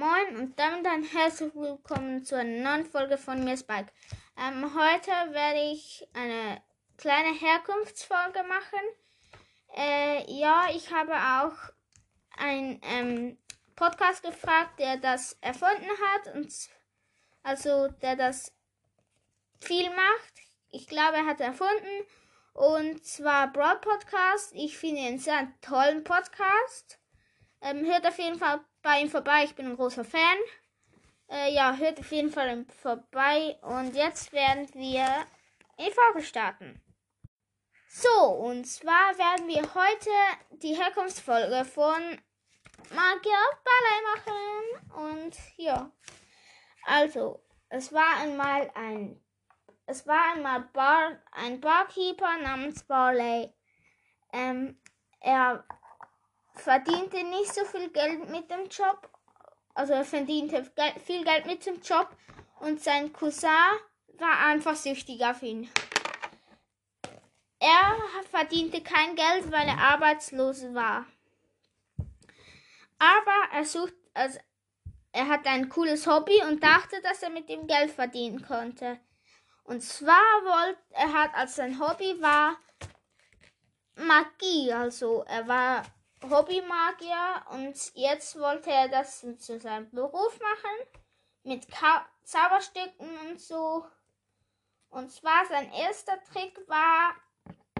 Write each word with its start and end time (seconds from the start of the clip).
Moin 0.00 0.38
und 0.38 0.58
damit 0.58 0.86
ein 0.86 1.04
herzlich 1.04 1.54
willkommen 1.54 2.24
zu 2.24 2.34
einer 2.34 2.78
neuen 2.78 2.86
Folge 2.86 3.18
von 3.18 3.44
mir 3.44 3.54
Spike. 3.54 3.92
Ähm, 4.34 4.74
heute 4.74 5.10
werde 5.34 5.60
ich 5.74 6.08
eine 6.14 6.62
kleine 6.96 7.38
Herkunftsfolge 7.38 8.42
machen. 8.44 8.80
Äh, 9.76 10.24
ja, 10.32 10.68
ich 10.74 10.90
habe 10.90 11.12
auch 11.12 11.52
einen 12.38 12.80
ähm, 12.82 13.36
Podcast 13.76 14.22
gefragt, 14.22 14.78
der 14.78 14.96
das 14.96 15.36
erfunden 15.42 15.90
hat 16.06 16.34
und 16.34 16.50
also 17.42 17.88
der 18.00 18.16
das 18.16 18.54
viel 19.60 19.90
macht. 19.90 20.32
Ich 20.70 20.86
glaube, 20.86 21.18
er 21.18 21.26
hat 21.26 21.42
erfunden 21.42 22.06
und 22.54 23.04
zwar 23.04 23.52
Broad 23.52 23.82
Podcast. 23.82 24.54
Ich 24.54 24.78
finde 24.78 25.02
ihn 25.02 25.18
sehr 25.18 25.52
tollen 25.60 26.04
Podcast. 26.04 26.99
Ähm, 27.62 27.84
hört 27.84 28.06
auf 28.06 28.18
jeden 28.18 28.38
Fall 28.38 28.60
bei 28.82 29.00
ihm 29.00 29.08
vorbei. 29.08 29.44
Ich 29.44 29.54
bin 29.54 29.66
ein 29.66 29.76
großer 29.76 30.04
Fan. 30.04 30.38
Äh, 31.28 31.54
ja, 31.54 31.76
hört 31.76 32.00
auf 32.00 32.10
jeden 32.10 32.30
Fall 32.30 32.64
vorbei. 32.82 33.58
Und 33.62 33.94
jetzt 33.94 34.32
werden 34.32 34.68
wir 34.74 35.06
die 35.78 35.90
Folge 35.92 36.22
starten. 36.22 36.80
So, 37.88 38.24
und 38.24 38.64
zwar 38.66 39.18
werden 39.18 39.48
wir 39.48 39.62
heute 39.74 40.10
die 40.62 40.76
Herkunftsfolge 40.76 41.64
von 41.64 42.18
Magier 42.90 43.44
Ballet 43.64 44.02
machen. 44.14 45.06
Und 45.06 45.36
ja, 45.56 45.90
also, 46.84 47.42
es 47.68 47.92
war 47.92 48.16
einmal 48.18 48.70
ein, 48.74 49.20
es 49.86 50.06
war 50.06 50.34
einmal 50.34 50.60
Bar, 50.72 51.20
ein 51.32 51.60
Barkeeper 51.60 52.38
namens 52.38 52.84
Barley. 52.84 53.52
Ähm, 54.32 54.80
er 55.20 55.64
verdiente 56.60 57.22
nicht 57.24 57.54
so 57.54 57.64
viel 57.64 57.88
Geld 57.90 58.28
mit 58.30 58.50
dem 58.50 58.68
Job. 58.68 59.08
Also 59.74 59.92
er 59.92 60.04
verdiente 60.04 60.70
viel 61.04 61.24
Geld 61.24 61.46
mit 61.46 61.64
dem 61.66 61.80
Job 61.80 62.08
und 62.60 62.82
sein 62.82 63.12
Cousin 63.12 63.48
war 64.18 64.38
einfach 64.46 64.76
süchtig 64.76 65.24
auf 65.24 65.42
ihn. 65.42 65.70
Er 67.58 67.96
verdiente 68.30 68.82
kein 68.82 69.14
Geld, 69.16 69.50
weil 69.52 69.68
er 69.68 69.78
arbeitslos 69.78 70.62
war. 70.74 71.06
Aber 72.98 73.52
er 73.52 73.64
sucht, 73.64 73.94
also 74.14 74.38
er 75.12 75.28
hat 75.28 75.46
ein 75.46 75.68
cooles 75.68 76.06
Hobby 76.06 76.42
und 76.42 76.62
dachte, 76.62 77.00
dass 77.02 77.22
er 77.22 77.30
mit 77.30 77.48
dem 77.48 77.66
Geld 77.66 77.90
verdienen 77.90 78.42
konnte. 78.42 78.98
Und 79.64 79.82
zwar 79.82 80.14
wollte 80.44 80.80
er 80.90 81.12
hat 81.12 81.34
als 81.34 81.56
sein 81.56 81.78
Hobby 81.80 82.20
war 82.20 82.56
Magie, 83.96 84.72
also 84.72 85.24
er 85.28 85.46
war 85.46 85.82
Hobbymagier 86.28 87.44
und 87.50 87.92
jetzt 87.94 88.38
wollte 88.38 88.70
er 88.70 88.88
das 88.88 89.20
zu 89.38 89.58
seinem 89.58 89.90
Beruf 89.90 90.38
machen 90.38 91.00
mit 91.44 91.68
Ka 91.70 92.06
Zauberstücken 92.24 93.18
und 93.26 93.40
so. 93.40 93.86
Und 94.90 95.10
zwar 95.10 95.46
sein 95.46 95.72
erster 95.72 96.22
Trick 96.24 96.58
war 96.68 97.14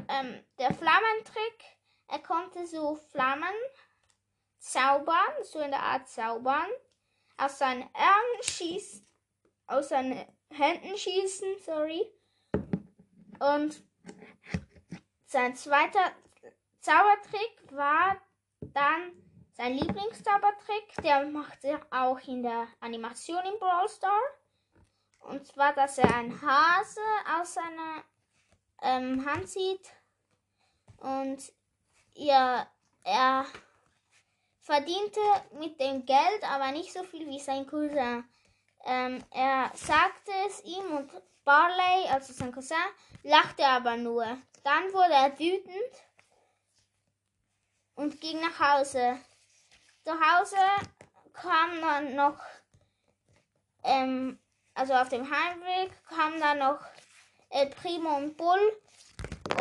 ähm, 0.08 0.42
der 0.58 0.72
Flammentrick. 0.74 1.64
Er 2.08 2.20
konnte 2.20 2.66
so 2.66 2.96
Flammen 2.96 3.54
zaubern, 4.58 5.44
so 5.44 5.60
in 5.60 5.70
der 5.70 5.82
Art 5.82 6.08
zaubern, 6.08 6.68
aus 7.36 7.58
seinen 7.58 7.88
Armen 7.94 8.42
schießen, 8.42 9.06
aus 9.66 9.90
seinen 9.90 10.26
Händen 10.50 10.96
schießen, 10.96 11.58
sorry. 11.64 12.06
Und 13.38 13.82
sein 15.26 15.54
zweiter 15.54 16.12
Zaubertrick 16.80 17.72
war 17.72 18.16
dann 18.60 19.12
sein 19.52 19.74
Lieblingszaubertrick, 19.74 20.94
der 21.02 21.26
macht 21.26 21.64
er 21.64 21.80
auch 21.90 22.18
in 22.26 22.42
der 22.42 22.68
Animation 22.80 23.44
im 23.44 23.58
Brawl 23.58 23.88
Star. 23.88 24.20
Und 25.20 25.46
zwar, 25.46 25.74
dass 25.74 25.98
er 25.98 26.14
einen 26.16 26.40
Hase 26.40 27.00
aus 27.38 27.54
seiner 27.54 28.04
ähm, 28.82 29.24
Hand 29.26 29.48
zieht. 29.48 29.86
Und 30.96 31.52
ja, 32.14 32.66
er 33.04 33.46
verdiente 34.60 35.20
mit 35.58 35.80
dem 35.80 36.06
Geld 36.06 36.42
aber 36.44 36.72
nicht 36.72 36.92
so 36.92 37.02
viel 37.02 37.26
wie 37.26 37.38
sein 37.38 37.66
Cousin. 37.66 38.24
Ähm, 38.86 39.22
er 39.30 39.70
sagte 39.74 40.32
es 40.46 40.64
ihm 40.64 40.96
und 40.96 41.10
Barley, 41.44 42.08
also 42.10 42.32
sein 42.32 42.52
Cousin, 42.52 42.76
lachte 43.22 43.66
aber 43.66 43.96
nur. 43.96 44.24
Dann 44.64 44.92
wurde 44.92 45.12
er 45.12 45.38
wütend 45.38 46.09
und 48.00 48.18
ging 48.18 48.40
nach 48.40 48.58
Hause. 48.58 49.18
Zu 50.04 50.12
Hause 50.12 50.56
kam 51.34 51.80
dann 51.82 52.14
noch, 52.14 52.38
ähm, 53.84 54.38
also 54.74 54.94
auf 54.94 55.10
dem 55.10 55.30
Heimweg 55.30 55.92
kam 56.08 56.40
dann 56.40 56.60
noch 56.60 56.80
El 57.50 57.68
Primo 57.68 58.16
und 58.16 58.38
Bull 58.38 58.80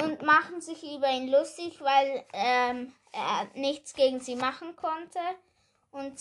und 0.03 0.22
machen 0.22 0.61
sich 0.61 0.81
über 0.83 1.09
ihn 1.09 1.29
lustig, 1.29 1.81
weil 1.81 2.25
ähm, 2.31 2.94
er 3.11 3.47
nichts 3.55 3.94
gegen 3.94 4.22
sie 4.22 4.35
machen 4.35 4.73
konnte 4.77 5.19
und, 5.91 6.17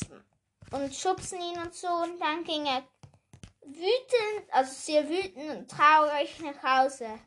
und 0.72 0.94
schubsen 0.94 1.40
ihn 1.40 1.58
und 1.58 1.74
so. 1.74 1.88
Und 1.88 2.18
dann 2.20 2.42
ging 2.42 2.66
er 2.66 2.82
wütend, 3.62 4.52
also 4.52 4.72
sehr 4.72 5.08
wütend 5.08 5.50
und 5.50 5.70
traurig 5.70 6.40
nach 6.40 6.82
Hause. 6.82 7.20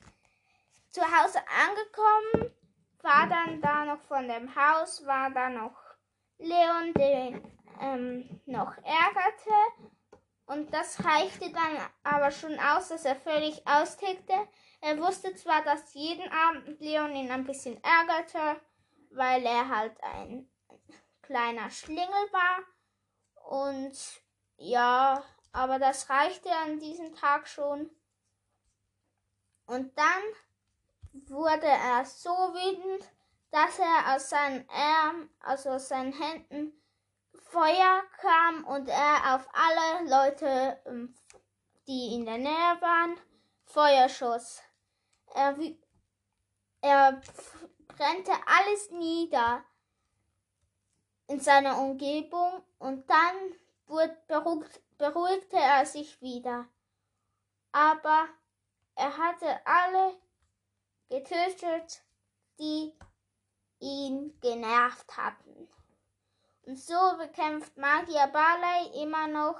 Zu 0.90 1.02
Hause 1.02 1.40
angekommen, 1.48 2.54
war 3.04 3.28
dann 3.28 3.62
da 3.62 3.86
noch 3.86 4.02
von 4.02 4.28
dem 4.28 4.54
Haus, 4.56 5.06
war 5.06 5.30
da 5.32 5.50
noch 5.50 5.76
Leon, 6.38 6.94
den 6.94 7.42
ähm, 7.80 8.42
noch 8.46 8.76
ärgerte. 8.78 9.52
Und 10.46 10.74
das 10.74 11.04
reichte 11.06 11.52
dann 11.52 11.78
aber 12.04 12.32
schon 12.32 12.60
aus, 12.60 12.90
dass 12.90 13.06
er 13.06 13.16
völlig 13.16 13.66
austickte. 13.66 14.34
Er 14.82 14.98
wusste 15.00 15.34
zwar, 15.36 15.64
dass 15.64 15.94
jeden 15.94 16.30
Abend 16.32 16.80
Leon 16.80 17.16
ihn 17.16 17.32
ein 17.32 17.46
bisschen 17.46 17.82
ärgerte, 17.84 18.60
weil 19.12 19.46
er 19.46 19.70
halt 19.70 19.96
ein 20.04 20.50
kleiner 21.22 21.70
Schlingel 21.70 22.28
war. 22.32 22.64
Und 23.50 23.98
ja, 24.58 25.24
aber 25.54 25.80
das 25.80 26.10
reichte 26.10 26.50
an 26.52 26.80
diesem 26.80 27.16
Tag 27.16 27.48
schon. 27.48 27.90
Und 29.66 29.98
dann 29.98 30.24
wurde 31.52 31.68
er 31.68 32.06
so 32.06 32.30
wütend, 32.30 33.10
dass 33.52 33.78
er 33.78 34.16
aus 34.16 34.30
seinen 34.30 34.68
Armen, 34.70 35.30
also 35.42 35.72
aus 35.72 35.90
seinen 35.90 36.14
Händen, 36.14 36.74
Feuer 37.34 38.04
kam 38.20 38.64
und 38.64 38.88
er 38.88 39.36
auf 39.36 39.48
alle 39.52 40.10
Leute, 40.10 40.82
ähm, 40.86 41.14
die 41.88 42.16
in 42.16 42.26
der 42.26 42.38
Nähe 42.38 42.82
waren, 42.82 43.18
Feuer 43.66 44.08
schoss. 44.08 44.62
Er, 45.36 45.58
er 46.80 47.22
brannte 47.90 48.32
alles 48.46 48.92
nieder 48.92 49.66
in 51.28 51.42
seiner 51.42 51.78
Umgebung 51.80 52.64
und 52.80 53.10
dann 53.10 54.16
beruhigt, 54.28 54.82
beruhigte 54.98 55.58
er 55.58 55.86
sich 55.86 56.22
wieder. 56.22 56.68
Aber 57.74 58.28
er 58.96 59.18
hatte 59.18 59.66
alle 59.66 60.16
getötet, 61.12 62.02
die 62.58 62.98
ihn 63.80 64.40
genervt 64.42 65.18
hatten. 65.18 65.68
Und 66.64 66.80
so 66.80 67.18
bekämpft 67.18 67.76
Magier 67.78 68.28
Barley 68.28 69.04
immer 69.04 69.28
noch 69.28 69.60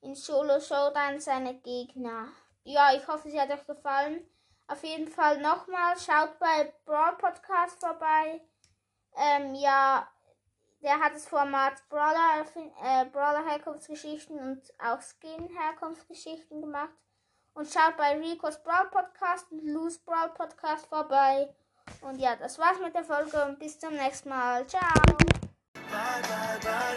in 0.00 0.14
Solo 0.14 0.60
Showdown 0.60 1.20
seine 1.20 1.54
Gegner. 1.60 2.28
Ja, 2.64 2.94
ich 2.94 3.06
hoffe, 3.06 3.30
sie 3.30 3.40
hat 3.40 3.50
euch 3.50 3.66
gefallen. 3.66 4.26
Auf 4.66 4.82
jeden 4.82 5.08
Fall 5.08 5.40
nochmal, 5.40 5.98
schaut 5.98 6.38
bei 6.38 6.72
Brawl 6.86 7.16
Podcast 7.18 7.78
vorbei. 7.78 8.40
Ähm, 9.16 9.54
ja, 9.54 10.08
der 10.82 10.98
hat 10.98 11.14
das 11.14 11.26
Format 11.26 11.86
Brawler, 11.88 12.46
äh, 12.82 13.04
Brawler 13.06 13.44
Herkunftsgeschichten 13.44 14.38
und 14.38 14.62
auch 14.80 15.00
Skin 15.02 15.48
Herkunftsgeschichten 15.48 16.62
gemacht. 16.62 16.94
Und 17.54 17.70
schaut 17.70 17.96
bei 17.96 18.16
Rico's 18.16 18.62
Brawl 18.62 18.88
Podcast 18.90 19.50
und 19.52 19.64
Lou's 19.64 19.98
Brawl 19.98 20.30
Podcast 20.30 20.86
vorbei. 20.86 21.54
Und 22.00 22.18
ja, 22.18 22.36
das 22.36 22.58
war's 22.58 22.78
mit 22.80 22.94
der 22.94 23.04
Folge 23.04 23.44
und 23.44 23.58
bis 23.58 23.78
zum 23.78 23.94
nächsten 23.94 24.30
Mal. 24.30 24.66
Ciao. 24.66 24.80
Bye, 25.74 26.22
bye, 26.22 26.58
bye, 26.62 26.96